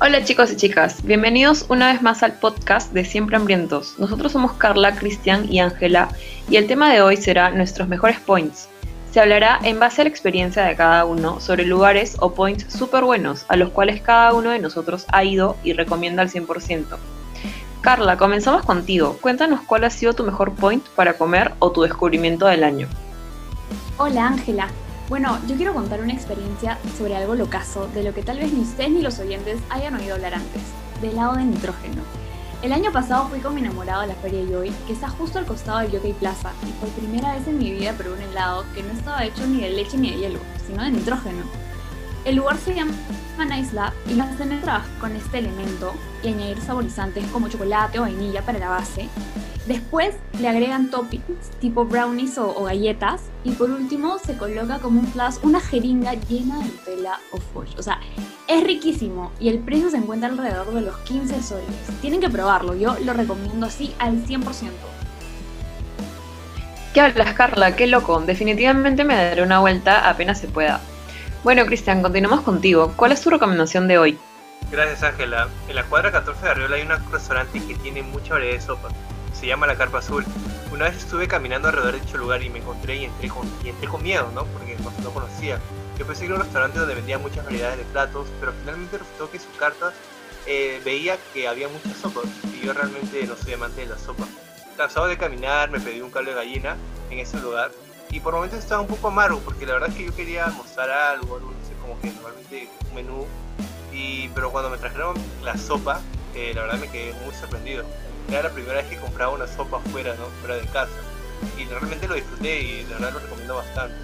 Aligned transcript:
Hola 0.00 0.22
chicos 0.22 0.52
y 0.52 0.56
chicas, 0.56 1.02
bienvenidos 1.02 1.66
una 1.68 1.92
vez 1.92 2.02
más 2.02 2.22
al 2.22 2.34
podcast 2.34 2.92
de 2.92 3.04
Siempre 3.04 3.36
Hambrientos. 3.36 3.96
Nosotros 3.98 4.30
somos 4.30 4.52
Carla, 4.52 4.94
Cristian 4.94 5.52
y 5.52 5.58
Ángela 5.58 6.08
y 6.48 6.54
el 6.54 6.68
tema 6.68 6.92
de 6.92 7.02
hoy 7.02 7.16
será 7.16 7.50
nuestros 7.50 7.88
mejores 7.88 8.20
points. 8.20 8.68
Se 9.10 9.18
hablará 9.18 9.58
en 9.64 9.80
base 9.80 10.00
a 10.00 10.04
la 10.04 10.10
experiencia 10.10 10.62
de 10.62 10.76
cada 10.76 11.04
uno 11.04 11.40
sobre 11.40 11.66
lugares 11.66 12.16
o 12.20 12.32
points 12.32 12.72
súper 12.72 13.02
buenos 13.02 13.44
a 13.48 13.56
los 13.56 13.70
cuales 13.70 14.00
cada 14.00 14.32
uno 14.34 14.50
de 14.50 14.60
nosotros 14.60 15.04
ha 15.08 15.24
ido 15.24 15.56
y 15.64 15.72
recomienda 15.72 16.22
al 16.22 16.30
100%. 16.30 16.96
Carla, 17.80 18.16
comenzamos 18.16 18.64
contigo. 18.64 19.18
Cuéntanos 19.20 19.62
cuál 19.62 19.82
ha 19.82 19.90
sido 19.90 20.12
tu 20.12 20.22
mejor 20.22 20.54
point 20.54 20.86
para 20.90 21.14
comer 21.14 21.54
o 21.58 21.72
tu 21.72 21.82
descubrimiento 21.82 22.46
del 22.46 22.62
año. 22.62 22.86
Hola 23.96 24.28
Ángela, 24.28 24.68
bueno, 25.08 25.38
yo 25.46 25.56
quiero 25.56 25.72
contar 25.72 26.02
una 26.02 26.12
experiencia 26.12 26.78
sobre 26.98 27.16
algo 27.16 27.34
locazo, 27.34 27.88
de 27.88 28.02
lo 28.02 28.12
que 28.12 28.22
tal 28.22 28.38
vez 28.38 28.52
ni 28.52 28.60
ustedes 28.60 28.90
ni 28.90 29.00
los 29.00 29.18
oyentes 29.18 29.58
hayan 29.70 29.94
oído 29.94 30.14
hablar 30.14 30.34
antes, 30.34 30.62
del 31.00 31.12
helado 31.12 31.36
de 31.36 31.44
nitrógeno. 31.44 32.02
El 32.60 32.72
año 32.72 32.92
pasado 32.92 33.28
fui 33.28 33.40
con 33.40 33.54
mi 33.54 33.60
enamorado 33.60 34.02
a 34.02 34.06
la 34.06 34.14
feria 34.16 34.44
Joy, 34.44 34.70
que 34.86 34.92
está 34.92 35.08
justo 35.08 35.38
al 35.38 35.46
costado 35.46 35.78
del 35.78 35.92
Yokai 35.92 36.12
Plaza, 36.12 36.52
y 36.68 36.72
por 36.72 36.90
primera 36.90 37.34
vez 37.34 37.46
en 37.48 37.56
mi 37.56 37.70
vida 37.70 37.94
probé 37.94 38.16
un 38.16 38.22
helado 38.22 38.66
que 38.74 38.82
no 38.82 38.92
estaba 38.92 39.24
hecho 39.24 39.46
ni 39.46 39.62
de 39.62 39.70
leche 39.70 39.96
ni 39.96 40.10
de 40.10 40.18
hielo, 40.18 40.40
sino 40.66 40.82
de 40.82 40.90
nitrógeno. 40.90 41.67
El 42.28 42.36
lugar 42.36 42.58
se 42.58 42.74
llama 42.74 42.92
Nice 43.38 43.74
Lab 43.74 43.94
y 44.06 44.12
lo 44.12 44.24
hacen 44.24 44.60
trabajar 44.60 44.98
con 45.00 45.16
este 45.16 45.38
elemento 45.38 45.94
y 46.22 46.28
añadir 46.28 46.60
saborizantes 46.60 47.24
como 47.28 47.48
chocolate 47.48 47.98
o 47.98 48.02
vainilla 48.02 48.42
para 48.42 48.58
la 48.58 48.68
base, 48.68 49.08
Después 49.64 50.14
le 50.38 50.48
agregan 50.48 50.90
toppings 50.90 51.50
tipo 51.58 51.86
brownies 51.86 52.36
o, 52.36 52.64
galletas 52.64 53.22
y 53.44 53.52
por 53.52 53.70
último 53.70 54.18
se 54.18 54.36
coloca 54.36 54.78
como 54.78 55.00
un 55.00 55.06
plus 55.06 55.40
una 55.42 55.58
jeringa 55.60 56.14
llena 56.14 56.58
de 56.58 56.64
Nutella 56.64 57.18
o 57.32 57.38
fudge. 57.38 57.78
O 57.78 57.82
sea, 57.82 57.98
es 58.46 58.62
riquísimo 58.62 59.32
y 59.40 59.48
el 59.48 59.58
precio 59.60 59.90
se 59.90 59.96
encuentra 59.96 60.28
alrededor 60.28 60.72
de 60.74 60.82
los 60.82 60.96
15 60.98 61.42
soles. 61.42 61.66
Tienen 62.02 62.20
que 62.20 62.28
probarlo, 62.28 62.74
yo 62.74 62.98
lo 63.04 63.14
recomiendo 63.14 63.66
así 63.66 63.94
al 63.98 64.22
100%. 64.26 64.42
¿Qué 66.92 67.00
hablas, 67.00 67.32
Carla? 67.34 67.74
Qué 67.74 67.86
loco. 67.86 68.20
Definitivamente 68.20 69.04
me 69.04 69.14
daré 69.14 69.42
una 69.42 69.60
vuelta 69.60 70.08
apenas 70.10 70.38
se 70.38 70.48
pueda. 70.48 70.80
Bueno, 71.44 71.64
Cristian, 71.66 72.02
continuamos 72.02 72.42
contigo. 72.42 72.92
¿Cuál 72.96 73.12
es 73.12 73.20
tu 73.20 73.30
recomendación 73.30 73.88
de 73.88 73.98
hoy? 73.98 74.18
Gracias, 74.70 75.02
Ángela. 75.02 75.48
En 75.68 75.76
la 75.76 75.84
cuadra 75.84 76.12
14 76.12 76.42
de 76.42 76.50
Arriola 76.50 76.76
hay 76.76 76.82
un 76.82 77.12
restaurante 77.12 77.60
que 77.64 77.74
tiene 77.76 78.02
mucha 78.02 78.34
variedad 78.34 78.54
de 78.54 78.60
sopas 78.60 78.92
se 79.38 79.46
llama 79.46 79.66
la 79.66 79.76
Carpa 79.76 79.98
Azul. 79.98 80.24
Una 80.72 80.86
vez 80.86 80.96
estuve 80.96 81.28
caminando 81.28 81.68
alrededor 81.68 81.94
de 81.94 82.00
dicho 82.00 82.18
lugar 82.18 82.42
y 82.42 82.50
me 82.50 82.58
encontré 82.58 82.96
y 82.96 83.04
entré 83.04 83.28
con, 83.28 83.48
y 83.64 83.68
entré 83.68 83.88
con 83.88 84.02
miedo, 84.02 84.30
¿no? 84.34 84.44
Porque 84.46 84.76
no, 85.02 85.10
conocía. 85.10 85.60
Yo 85.98 86.06
pensé 86.06 86.22
que 86.22 86.26
era 86.26 86.34
un 86.36 86.42
restaurante 86.42 86.78
donde 86.78 86.94
vendía 86.94 87.18
muchas 87.18 87.44
variedades 87.44 87.78
de 87.78 87.84
platos, 87.84 88.28
pero 88.40 88.52
finalmente 88.60 88.98
resultó 88.98 89.30
que 89.30 89.38
su 89.38 89.50
carta 89.56 89.92
eh, 90.46 90.80
veía 90.84 91.16
que 91.32 91.46
había 91.46 91.68
muchas 91.68 91.96
sopas 91.98 92.24
y 92.52 92.66
yo 92.66 92.72
realmente 92.72 93.24
no 93.26 93.36
soy 93.36 93.54
amante 93.54 93.82
de 93.82 93.86
la 93.88 93.98
sopa. 93.98 94.26
Cansado 94.76 95.06
de 95.06 95.16
caminar, 95.16 95.70
me 95.70 95.80
pedí 95.80 96.00
un 96.00 96.10
caldo 96.10 96.30
de 96.30 96.36
gallina 96.36 96.76
en 97.10 97.18
ese 97.18 97.38
lugar 97.38 97.70
y 98.10 98.20
por 98.20 98.34
momentos 98.34 98.58
estaba 98.58 98.80
un 98.80 98.86
poco 98.86 99.08
amargo 99.08 99.40
porque 99.40 99.66
la 99.66 99.74
verdad 99.74 99.90
es 99.90 99.96
que 99.96 100.04
yo 100.04 100.14
quería 100.14 100.46
mostrar 100.48 100.90
algo, 100.90 101.40
no 101.40 101.50
sé, 101.66 101.74
como 101.80 102.00
que 102.00 102.10
normalmente 102.12 102.68
un 102.88 102.94
menú, 102.94 103.26
y, 103.92 104.28
pero 104.28 104.50
cuando 104.50 104.70
me 104.70 104.78
trajeron 104.78 105.16
la 105.42 105.56
sopa, 105.56 106.00
eh, 106.34 106.52
la 106.54 106.62
verdad 106.62 106.78
me 106.78 106.88
quedé 106.88 107.12
muy 107.24 107.34
sorprendido 107.34 107.84
era 108.28 108.42
la 108.42 108.50
primera 108.50 108.74
vez 108.74 108.86
que 108.86 108.96
compraba 108.96 109.32
una 109.32 109.46
sopa 109.46 109.80
fuera, 109.90 110.14
¿no? 110.14 110.26
Fuera 110.40 110.56
de 110.56 110.66
casa. 110.66 110.92
Y 111.56 111.64
realmente 111.64 112.06
lo 112.08 112.14
disfruté 112.14 112.60
y 112.60 112.84
de 112.84 112.94
verdad 112.94 113.12
lo 113.12 113.20
recomiendo 113.20 113.56
bastante. 113.56 113.94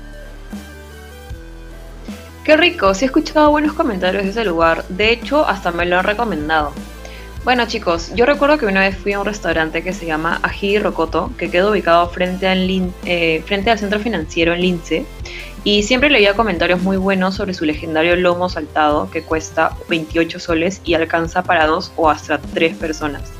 Qué 2.44 2.56
rico, 2.56 2.94
sí 2.94 3.05
he 3.05 3.06
escuchado 3.06 3.50
buenos 3.50 3.72
comentarios 3.74 4.24
de 4.24 4.30
ese 4.30 4.44
lugar. 4.44 4.84
De 4.89 5.11
hecho, 5.11 5.46
hasta 5.46 5.72
me 5.72 5.86
lo 5.86 5.98
han 5.98 6.05
recomendado. 6.05 6.72
Bueno 7.45 7.67
chicos, 7.67 8.11
yo 8.14 8.25
recuerdo 8.25 8.56
que 8.56 8.64
una 8.64 8.81
vez 8.81 8.97
fui 8.97 9.12
a 9.12 9.20
un 9.20 9.27
restaurante 9.27 9.83
que 9.83 9.92
se 9.92 10.06
llama 10.06 10.41
Ají 10.42 10.78
Rocoto, 10.78 11.31
que 11.37 11.51
queda 11.51 11.69
ubicado 11.70 12.08
frente 12.08 12.48
al, 12.48 12.67
eh, 13.05 13.42
frente 13.45 13.70
al 13.70 13.79
centro 13.79 14.01
financiero 14.01 14.55
en 14.55 14.63
Lince, 14.63 15.05
y 15.63 15.83
siempre 15.83 16.08
leía 16.08 16.33
comentarios 16.33 16.80
muy 16.80 16.96
buenos 16.96 17.35
sobre 17.35 17.52
su 17.52 17.67
legendario 17.67 18.17
lomo 18.17 18.48
saltado 18.48 19.11
que 19.11 19.20
cuesta 19.20 19.77
28 19.91 20.41
soles 20.41 20.80
y 20.86 20.95
alcanza 20.95 21.42
para 21.42 21.67
dos 21.67 21.92
o 21.96 22.08
hasta 22.08 22.39
tres 22.39 22.79
personas. 22.79 23.30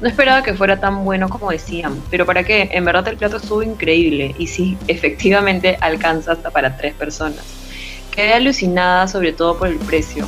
No 0.00 0.08
esperaba 0.08 0.42
que 0.42 0.54
fuera 0.54 0.80
tan 0.80 1.04
bueno 1.04 1.28
como 1.28 1.52
decían, 1.52 2.02
pero 2.10 2.26
¿para 2.26 2.42
qué? 2.42 2.70
En 2.72 2.84
verdad 2.84 3.06
el 3.06 3.16
plato 3.16 3.36
estuvo 3.36 3.62
increíble 3.62 4.34
y 4.36 4.48
sí, 4.48 4.76
efectivamente 4.88 5.78
alcanza 5.80 6.32
hasta 6.32 6.50
para 6.50 6.76
tres 6.76 6.92
personas. 6.94 7.44
Quedé 8.10 8.34
alucinada 8.34 9.06
sobre 9.06 9.32
todo 9.32 9.56
por 9.56 9.68
el 9.68 9.78
precio. 9.78 10.26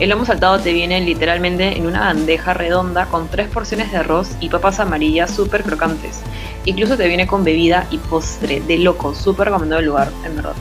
El 0.00 0.10
lomo 0.10 0.24
saltado 0.24 0.58
te 0.58 0.72
viene 0.72 1.00
literalmente 1.00 1.78
en 1.78 1.86
una 1.86 2.00
bandeja 2.00 2.52
redonda 2.52 3.06
con 3.06 3.28
tres 3.28 3.48
porciones 3.48 3.92
de 3.92 3.98
arroz 3.98 4.30
y 4.40 4.48
papas 4.48 4.80
amarillas 4.80 5.30
súper 5.30 5.62
crocantes. 5.62 6.20
Incluso 6.64 6.96
te 6.96 7.06
viene 7.06 7.28
con 7.28 7.44
bebida 7.44 7.86
y 7.90 7.98
postre, 7.98 8.60
de 8.60 8.78
loco, 8.78 9.14
súper 9.14 9.46
recomendado 9.46 9.78
el 9.80 9.86
lugar, 9.86 10.10
en 10.24 10.34
verdad. 10.34 10.56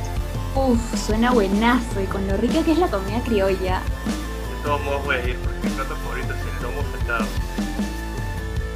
Uf, 0.53 0.79
suena 1.03 1.31
buenazo 1.31 1.99
y 1.99 2.05
con 2.05 2.27
lo 2.27 2.37
rica 2.37 2.63
que 2.63 2.73
es 2.73 2.77
la 2.77 2.87
comida 2.87 3.21
criolla. 3.25 3.81
De 3.81 4.63
todos 4.63 4.81
modos 4.83 5.03
voy 5.03 5.15
a 5.15 5.27
ir 5.27 5.37
porque 5.37 5.67
mi 5.67 5.73
plato 5.73 5.95
favorito 5.95 6.33
es 6.33 6.39
el 6.39 6.63
lomo 6.63 6.81
saltado. 6.91 7.25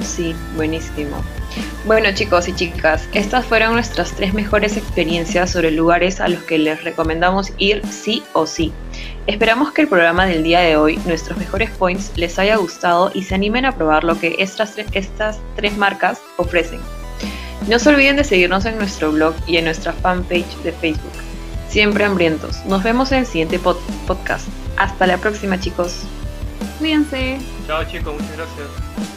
Sí, 0.01 0.35
buenísimo. 0.55 1.23
Bueno 1.85 2.09
chicos 2.13 2.47
y 2.47 2.53
chicas, 2.53 3.07
estas 3.13 3.45
fueron 3.45 3.73
nuestras 3.73 4.11
tres 4.11 4.33
mejores 4.33 4.75
experiencias 4.75 5.51
sobre 5.51 5.71
lugares 5.71 6.19
a 6.19 6.27
los 6.27 6.43
que 6.43 6.57
les 6.57 6.83
recomendamos 6.83 7.53
ir 7.57 7.81
sí 7.89 8.23
o 8.33 8.45
sí. 8.45 8.73
Esperamos 9.25 9.71
que 9.71 9.83
el 9.83 9.87
programa 9.87 10.25
del 10.25 10.43
día 10.43 10.59
de 10.59 10.75
hoy, 10.75 10.97
nuestros 11.05 11.37
mejores 11.37 11.69
points, 11.71 12.11
les 12.15 12.37
haya 12.39 12.57
gustado 12.57 13.11
y 13.13 13.23
se 13.23 13.35
animen 13.35 13.65
a 13.65 13.75
probar 13.75 14.03
lo 14.03 14.19
que 14.19 14.35
estas, 14.39 14.77
estas 14.93 15.39
tres 15.55 15.77
marcas 15.77 16.21
ofrecen. 16.37 16.79
No 17.67 17.79
se 17.79 17.89
olviden 17.89 18.15
de 18.15 18.23
seguirnos 18.23 18.65
en 18.65 18.77
nuestro 18.77 19.11
blog 19.11 19.33
y 19.45 19.57
en 19.57 19.65
nuestra 19.65 19.91
fanpage 19.91 20.57
de 20.63 20.71
Facebook. 20.71 21.11
Siempre 21.69 22.05
hambrientos. 22.05 22.65
Nos 22.65 22.83
vemos 22.83 23.11
en 23.11 23.19
el 23.19 23.25
siguiente 23.25 23.59
podcast. 23.59 24.47
Hasta 24.77 25.07
la 25.07 25.17
próxima 25.17 25.59
chicos. 25.59 26.03
Cuídense. 26.79 27.39
Chao 27.65 27.83
chicos, 27.83 28.13
muchas 28.13 28.37
gracias. 28.37 29.16